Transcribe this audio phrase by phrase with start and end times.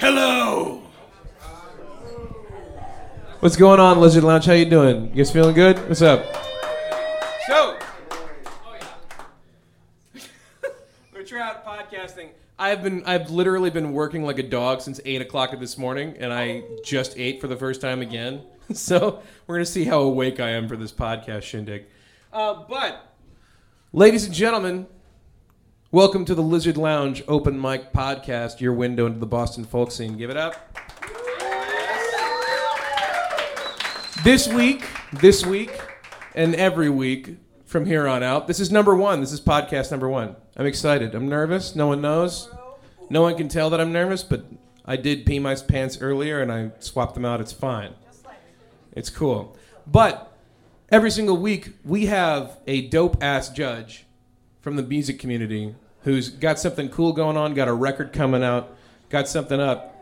[0.00, 0.80] Hello.
[3.40, 4.46] What's going on, Lizard Lounge?
[4.46, 5.08] How you doing?
[5.08, 5.76] You guys feeling good?
[5.88, 6.24] What's up?
[7.46, 7.78] So,
[11.12, 12.28] we're trying out podcasting.
[12.58, 16.32] I've been, I've literally been working like a dog since eight o'clock this morning, and
[16.32, 18.40] I just ate for the first time again.
[18.72, 21.86] So we're gonna see how awake I am for this podcast shindig.
[22.32, 23.16] Uh, but,
[23.92, 24.86] ladies and gentlemen,
[25.92, 30.16] welcome to the Lizard Lounge Open Mic Podcast, your window into the Boston folk scene.
[30.16, 30.54] Give it up.
[34.22, 34.84] This week,
[35.14, 35.80] this week,
[36.36, 39.20] and every week from here on out, this is number one.
[39.20, 40.36] This is podcast number one.
[40.56, 41.14] I'm excited.
[41.14, 41.74] I'm nervous.
[41.74, 42.48] No one knows.
[43.08, 44.44] No one can tell that I'm nervous, but
[44.84, 47.40] I did pee my pants earlier and I swapped them out.
[47.40, 47.94] It's fine.
[48.92, 49.56] It's cool.
[49.88, 50.36] But
[50.88, 54.06] every single week, we have a dope ass judge
[54.60, 58.76] from the music community who's got something cool going on, got a record coming out,
[59.08, 59.96] got something up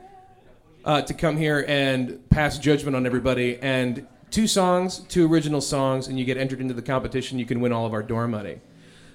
[0.84, 3.58] uh, to come here and pass judgment on everybody.
[3.60, 7.38] And two songs, two original songs, and you get entered into the competition.
[7.38, 8.60] You can win all of our door money.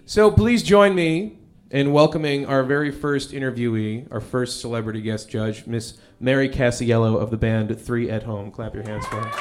[0.05, 1.37] So please join me
[1.71, 7.31] in welcoming our very first interviewee, our first celebrity guest judge, Miss Mary Cassiello of
[7.31, 8.51] the band Three at Home.
[8.51, 9.31] Clap your hands for her.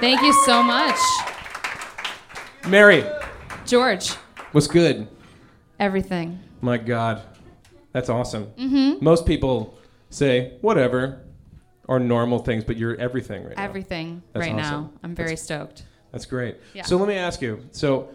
[0.00, 0.98] Thank you so much.
[2.68, 3.04] Mary,
[3.66, 4.10] George,
[4.52, 5.08] what's good?
[5.82, 6.38] Everything.
[6.60, 7.22] My God,
[7.92, 8.46] that's awesome.
[8.58, 9.04] Mm-hmm.
[9.04, 9.78] Most people
[10.10, 11.20] say whatever
[11.88, 13.64] are normal things, but you're everything right now.
[13.64, 14.90] Everything That's right now.
[15.02, 15.84] I'm very stoked.
[16.12, 16.56] That's great.
[16.74, 16.82] Yeah.
[16.84, 17.66] So let me ask you.
[17.72, 18.10] So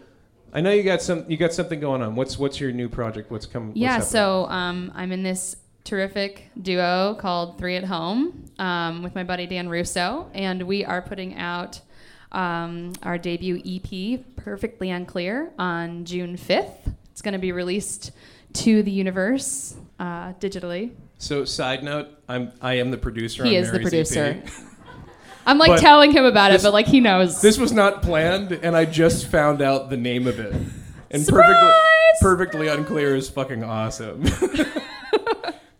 [0.52, 2.14] I know you got some you got something going on.
[2.14, 3.30] What's what's your new project?
[3.30, 3.72] What's coming?
[3.74, 4.08] yeah, happening?
[4.08, 9.46] so um, I'm in this terrific duo called Three at Home um, with my buddy
[9.46, 11.80] Dan Russo, and we are putting out
[12.32, 16.94] um, our debut EP, Perfectly Unclear, on June 5th.
[17.18, 18.12] It's going to be released
[18.52, 20.92] to the universe uh, digitally.
[21.18, 23.42] So side note, I'm I am the producer.
[23.44, 24.36] He on is the Mary's EP.
[24.44, 24.64] producer.
[25.44, 27.42] I'm like But telling him about this- it, but like he knows.
[27.42, 30.52] This was not planned, and I just found out the name of it.
[30.52, 30.70] And
[31.10, 31.82] perfectly Surprise!
[32.20, 34.22] perfectly unclear is fucking awesome.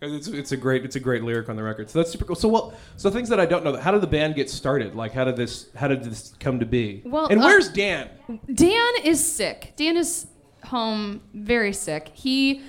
[0.00, 1.88] 'Cause It's, it's a great it's a great lyric on the record.
[1.88, 2.34] So that's super cool.
[2.34, 3.76] So well, so things that I don't know.
[3.76, 4.96] How did the band get started?
[4.96, 7.02] Like how did this how did this come to be?
[7.04, 8.08] Well, and uh, where's Dan?
[8.52, 9.74] Dan is sick.
[9.76, 10.26] Dan is
[10.68, 12.10] home very sick.
[12.14, 12.62] He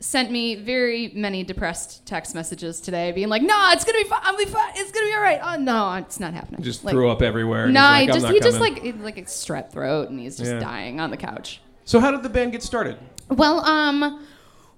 [0.00, 4.20] sent me very many depressed text messages today, being like, "No, it's gonna be fine.
[4.24, 4.72] I'll be fine.
[4.76, 6.62] It's gonna be all right." Oh no, it's not happening.
[6.62, 7.68] Just like, threw up everywhere.
[7.68, 10.52] No, he's like, he just he just like like a strep throat, and he's just
[10.52, 10.58] Yeah.
[10.60, 11.60] dying on the couch.
[11.84, 12.96] So how did the band get started?
[13.28, 14.24] Well, um,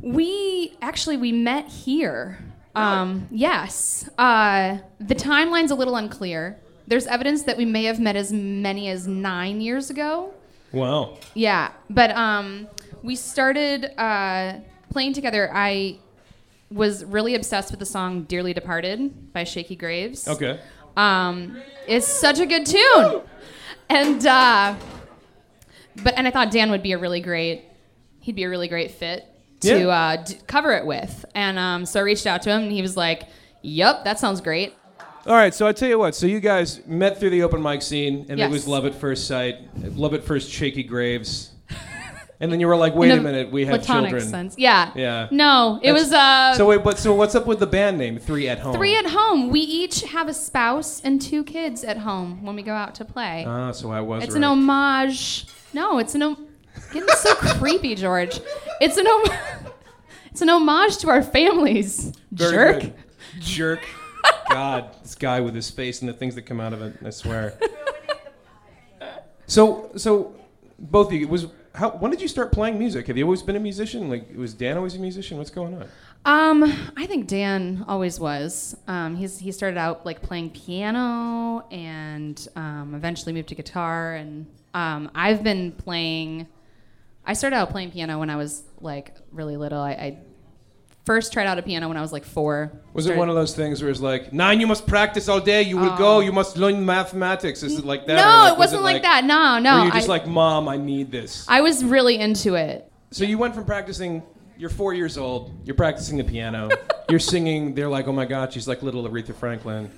[0.01, 2.39] we actually we met here.
[2.75, 4.09] Um, yes.
[4.19, 6.59] Uh, the timeline's a little unclear.
[6.87, 10.35] There's evidence that we may have met as many as nine years ago.
[10.75, 11.19] Wow.
[11.35, 12.69] Yeah, but um,
[13.03, 15.51] we started uh, playing together.
[15.53, 15.99] I
[16.71, 20.27] was really obsessed with the song "Dearly Departed" by Shakey Graves.
[20.29, 20.59] Okay.
[20.97, 23.23] Um, it's such a good tune,
[23.89, 24.75] and uh,
[26.03, 27.65] but and I thought Dan would be a really great.
[28.21, 29.25] He'd be a really great fit
[29.61, 29.87] to Yeah.
[29.89, 32.81] uh, d- cover it with, and um, so I reached out to him, and he
[32.83, 33.25] was like,
[33.63, 34.75] "Yep, that sounds great."
[35.27, 36.15] All right, so I tell you what.
[36.15, 38.51] So you guys met through the open mic scene, and Yes.
[38.51, 39.57] it was love at first sight,
[39.97, 41.51] love at first shaky graves,
[42.41, 44.55] and then you were like, "Wait In a minute, we have platonic children." sense.
[44.59, 44.91] Yeah.
[44.95, 45.29] Yeah.
[45.31, 48.19] No, it That's- was uh, So wait, but so what's up with the band name
[48.19, 48.75] Three at Home?
[48.75, 49.49] Three at home.
[49.49, 53.05] We each have a spouse and two kids at home when we go out to
[53.07, 53.47] play.
[53.49, 54.25] Ah, so I was.
[54.25, 54.39] it's right.
[54.39, 55.47] an homage.
[55.73, 56.23] No, it's an.
[56.23, 56.47] Om-
[56.93, 58.41] Getting so creepy, George.
[58.83, 59.07] It's an.
[59.07, 59.25] Om-
[60.31, 62.13] it's an homage to our families.
[62.31, 62.81] Very Jerk.
[62.83, 62.95] good.
[63.41, 63.81] Jerk.
[64.49, 66.97] God, this guy with his face and the things that come out of it.
[67.05, 67.59] I swear.
[69.47, 70.35] so, so
[70.79, 71.91] both of you was how?
[71.91, 73.09] When did you start playing music?
[73.09, 74.09] Have you always been a musician?
[74.09, 75.39] Like, was Dan always a musician?
[75.39, 75.89] What's going on?
[76.25, 76.63] Um,
[76.97, 78.77] I think Dan always was.
[78.87, 84.15] Um, he's he started out like playing piano and um, eventually moved to guitar.
[84.15, 86.47] And um, I've been playing.
[87.27, 89.81] I started out playing piano when I was like really little.
[89.81, 90.19] I, I
[91.05, 92.73] first tried out a piano when I was like four.
[92.93, 95.63] Was it one of those things where it's like, nine, you must practice all day.
[95.63, 96.21] You will go.
[96.21, 97.63] You must learn mathematics.
[97.63, 98.17] Is it like that?
[98.17, 99.25] No, like, it wasn't was like, that.
[99.25, 99.81] No, no.
[99.81, 101.47] Were you just I, like, mom, I need this?
[101.49, 102.91] I was really into it.
[103.11, 104.23] So you went from practicing.
[104.57, 105.53] You're four years old.
[105.65, 106.71] You're practicing the piano.
[107.11, 107.75] you're singing.
[107.75, 109.91] They're like, oh my god, she's like little Aretha Franklin.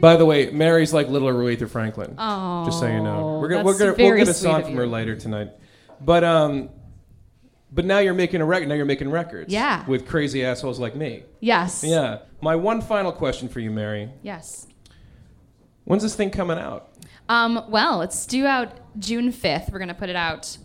[0.00, 2.16] By the way, Mary's like little Aretha Franklin.
[2.18, 4.50] Oh, just so you know, we're gonna that's we're gonna very we'll get a sweet
[4.50, 4.80] song of from you.
[4.80, 5.50] her later tonight.
[6.00, 6.70] But um,
[7.74, 8.68] but now you're making a record.
[8.68, 9.52] Now you're making records.
[9.52, 9.84] Yeah.
[9.86, 11.24] With crazy assholes like me.
[11.40, 11.82] Yes.
[11.84, 12.20] Yeah.
[12.40, 14.10] My one final question for you, Mary.
[14.22, 14.66] Yes.
[15.84, 16.90] When's this thing coming out?
[17.28, 19.72] Um, well, it's due out June 5th.
[19.72, 20.56] We're going to put it out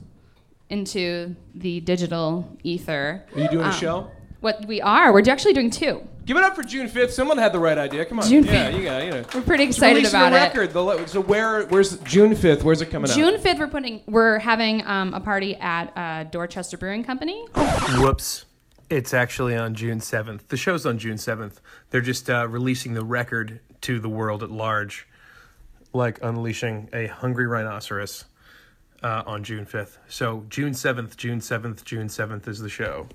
[0.70, 3.26] into the digital ether.
[3.36, 4.12] Are you doing a Um, show?
[4.42, 6.02] What we are, we're actually doing two.
[6.26, 7.10] Give it up for June 5th.
[7.10, 8.06] Someone had the right idea.
[8.06, 8.30] Come on.
[8.30, 8.78] June yeah, 5th.
[8.78, 9.04] you got.
[9.04, 9.26] You know.
[9.34, 10.40] We're pretty excited releasing about a it.
[10.40, 10.74] record.
[10.74, 11.66] The le- so where?
[11.66, 12.64] Where's June 5th?
[12.64, 13.16] Where's it coming out?
[13.18, 17.46] June 5th, we're putting, we're having um, a party at uh, Dorchester Brewing Company.
[17.98, 18.46] Whoops.
[18.90, 20.48] It's actually on June 7th.
[20.48, 21.56] The show's on June 7th.
[21.90, 25.08] They're just uh, releasing the record to the world at large,
[25.94, 28.26] like unleashing a hungry rhinoceros
[29.04, 29.98] uh, on June 5th.
[30.08, 33.08] So, June 7th, June 7th, June 7th is the show.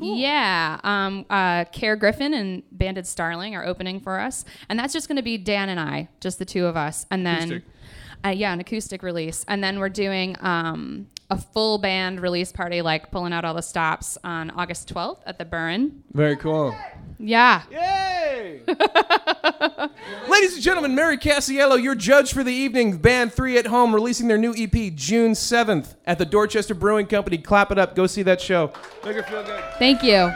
[0.00, 0.80] Yeah.
[0.82, 4.44] Um, uh, Care Griffin and Banded Starling are opening for us.
[4.68, 7.06] And that's just going to be Dan and I, just the two of us.
[7.10, 7.62] And then,
[8.24, 9.44] uh, yeah, an acoustic release.
[9.48, 13.62] And then we're doing um, a full band release party, like pulling out all the
[13.62, 16.04] stops on August 12th at the Burren.
[16.12, 16.76] Very cool.
[17.18, 17.62] Yeah.
[17.70, 18.60] Yay!
[20.28, 22.98] Ladies and gentlemen, Mary Casiello, your judge for the evening.
[22.98, 27.38] Band Three at Home releasing their new EP June 7th at the Dorchester Brewing Company.
[27.38, 27.96] Clap it up.
[27.96, 28.70] Go see that show.
[29.02, 29.64] Make her feel good.
[29.78, 30.32] Thank you.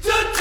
[0.00, 0.36] Step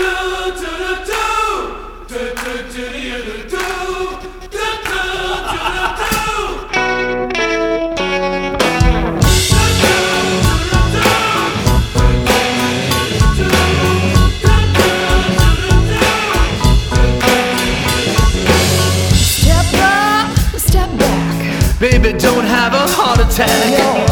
[23.39, 24.04] a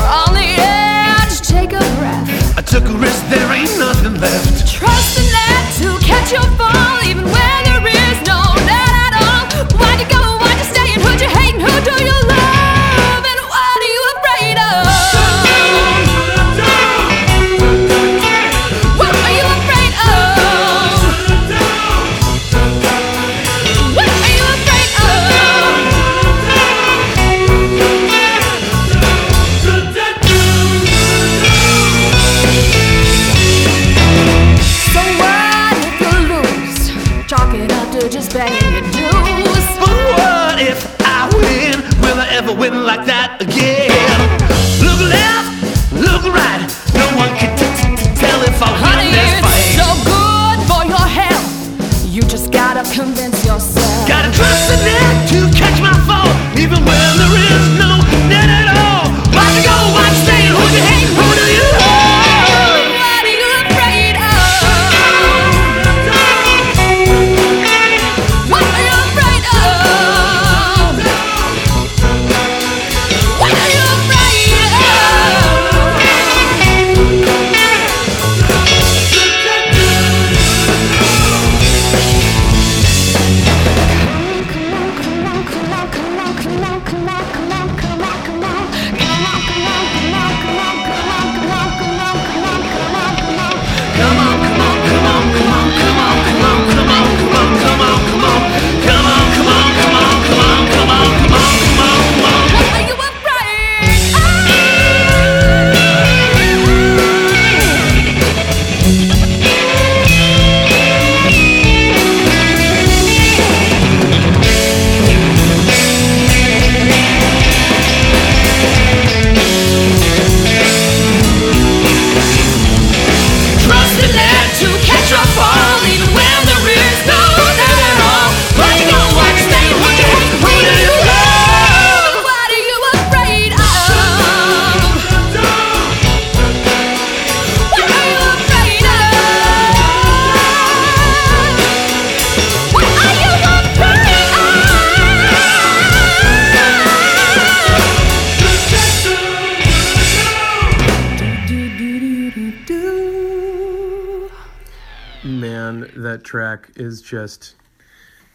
[155.95, 157.55] that track is just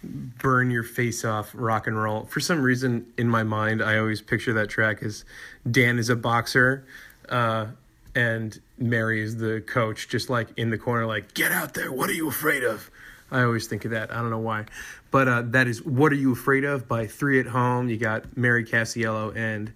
[0.03, 2.25] burn your face off rock and roll.
[2.27, 5.25] For some reason, in my mind, I always picture that track as
[5.69, 6.85] Dan is a boxer,
[7.29, 7.67] uh,
[8.15, 12.09] and Mary is the coach, just like in the corner, like, get out there, what
[12.09, 12.91] are you afraid of?
[13.31, 14.13] I always think of that.
[14.13, 14.65] I don't know why.
[15.11, 17.89] But uh, that is What Are You Afraid of by Three at Home.
[17.89, 19.73] You got Mary Cassiello and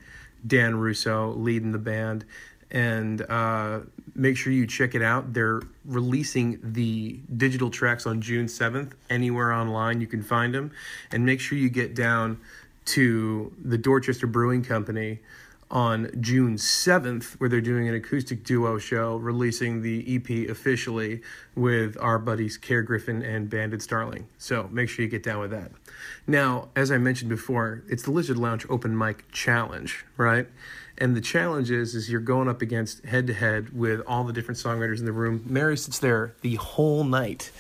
[0.46, 2.24] Dan Russo leading the band.
[2.72, 3.80] And uh,
[4.14, 5.34] make sure you check it out.
[5.34, 8.92] They're releasing the digital tracks on June 7th.
[9.10, 10.72] Anywhere online, you can find them.
[11.12, 12.40] And make sure you get down
[12.84, 15.20] to the Dorchester Brewing Company
[15.72, 21.22] on June 7th, where they're doing an acoustic duo show, releasing the EP officially
[21.56, 24.26] with our buddies Care Griffin and Banded Starling.
[24.36, 25.72] So make sure you get down with that.
[26.26, 30.46] Now, as I mentioned before, it's the Lizard Lounge Open Mic Challenge, right?
[30.98, 34.32] And the challenge is, is you're going up against head to head with all the
[34.32, 35.42] different songwriters in the room.
[35.46, 37.50] Mary sits there the whole night,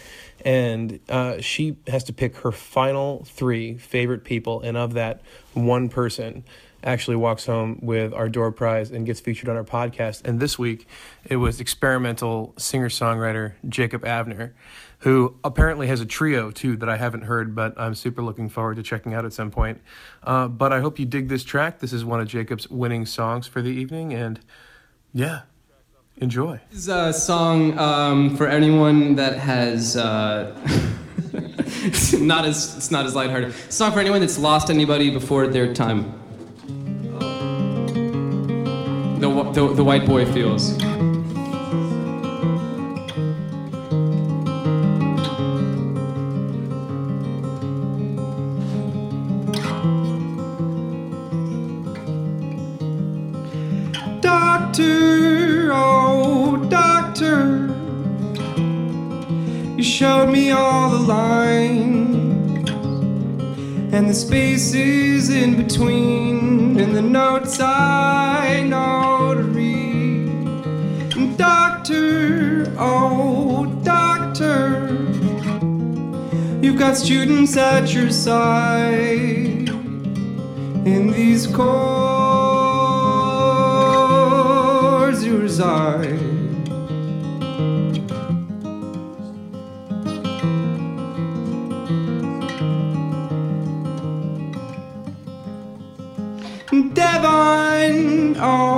[0.44, 5.22] and uh, she has to pick her final three favorite people, and of that,
[5.54, 6.44] one person
[6.84, 10.24] actually walks home with our door prize and gets featured on our podcast.
[10.24, 10.86] And this week,
[11.24, 14.52] it was experimental singer songwriter Jacob Avner,
[15.00, 18.76] who apparently has a trio too that I haven't heard, but I'm super looking forward
[18.76, 19.80] to checking out at some point.
[20.22, 21.80] Uh, but I hope you dig this track.
[21.80, 24.40] This is one of Jacob's winning songs for the evening, and
[25.12, 25.42] yeah,
[26.18, 26.60] enjoy.
[26.70, 29.96] This is a song um, for anyone that has.
[29.96, 30.56] Uh,
[32.18, 33.50] not as it's not as lighthearted.
[33.50, 36.21] It's a song for anyone that's lost anybody before their time.
[39.52, 40.78] The, the, white boy feels.
[54.22, 57.74] Doctor, oh doctor,
[59.76, 62.70] you showed me all the lines
[63.92, 69.11] and the spaces in between and the notes I know.
[71.84, 74.86] Doctor, oh doctor,
[76.62, 79.68] you've got students at your side
[80.86, 81.64] in these chords
[85.24, 86.20] you reside.
[96.94, 98.71] Devon, oh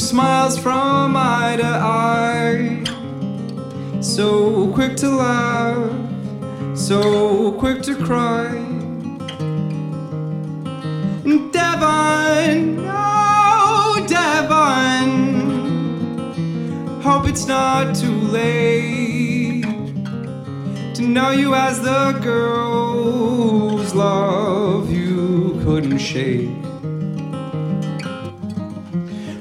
[0.00, 2.82] smiles from eye to eye,
[4.00, 5.92] so quick to laugh,
[6.76, 8.48] so quick to cry.
[11.52, 15.20] Devon, oh Devon,
[17.02, 19.64] hope it's not too late
[20.94, 26.59] to know you as the girl's love you couldn't shake.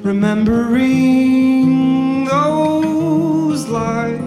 [0.09, 1.69] Remembering
[2.25, 4.19] those lies,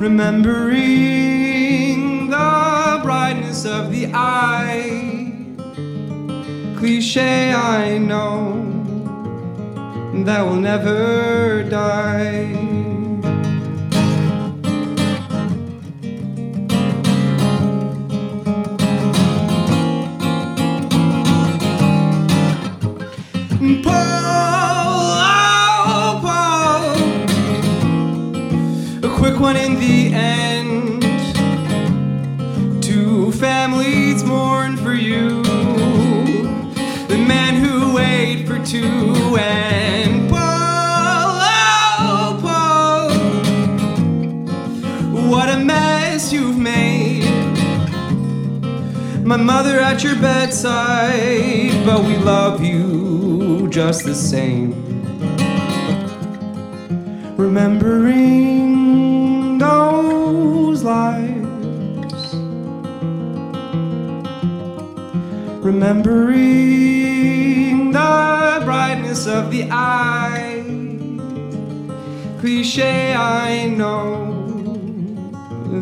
[0.00, 0.80] remembering
[2.30, 5.44] the brightness of the eye.
[6.78, 8.64] Cliche, I know
[10.24, 12.67] that will never die.
[29.18, 31.02] Quick one in the end.
[32.80, 35.42] Two families mourn for you,
[37.08, 41.40] the man who wait for two and Paul,
[42.00, 43.10] oh, Paul,
[45.28, 47.24] what a mess you've made.
[49.24, 54.74] My mother at your bedside, but we love you just the same.
[57.36, 58.57] Remembering
[65.68, 66.32] remembering
[67.92, 70.64] the brightness of the eye.
[72.40, 74.32] Cliche, I know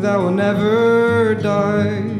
[0.01, 2.16] that will never die.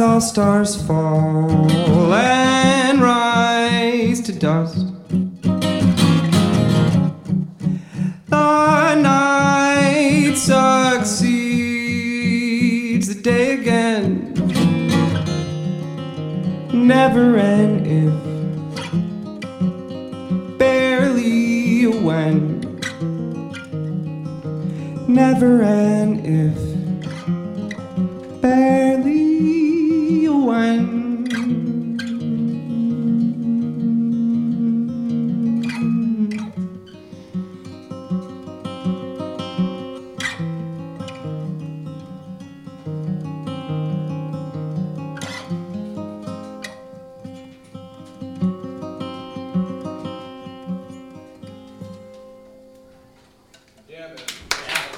[0.00, 1.68] As all stars fall
[2.14, 4.86] and rise to dust.
[8.28, 11.18] The night succeeds
[13.08, 14.32] the day again.
[16.72, 18.14] Never an if
[20.58, 22.62] barely a when.
[25.06, 26.69] Never an if,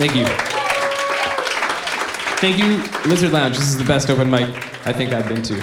[0.04, 0.26] Thank you.
[2.40, 3.56] Thank you, Lizard Lounge.
[3.56, 4.48] This is the best open mic
[4.84, 5.60] I think I've been to.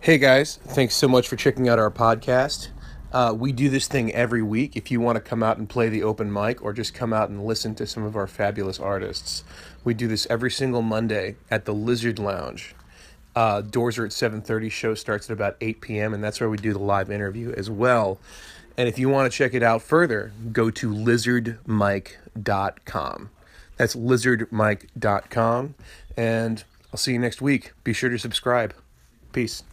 [0.00, 2.68] Hey guys, thanks so much for checking out our podcast.
[3.10, 4.76] Uh, we do this thing every week.
[4.76, 7.30] If you want to come out and play the open mic or just come out
[7.30, 9.44] and listen to some of our fabulous artists,
[9.82, 12.74] we do this every single Monday at the Lizard Lounge.
[13.34, 16.58] Uh, doors are at 7.30, show starts at about 8 p.m., and that's where we
[16.58, 18.18] do the live interview as well.
[18.78, 23.30] And if you want to check it out further, go to lizardmike.com.
[23.76, 25.74] That's lizardmike.com.
[26.16, 27.72] And I'll see you next week.
[27.82, 28.72] Be sure to subscribe.
[29.32, 29.64] Peace.